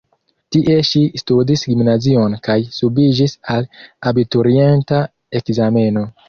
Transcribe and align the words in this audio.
Tie 0.53 0.77
ŝi 0.91 1.01
studis 1.23 1.65
gimnazion 1.71 2.37
kaj 2.47 2.55
subiĝis 2.79 3.37
al 3.57 3.69
abiturienta 4.13 5.05
ekzameno. 5.43 6.05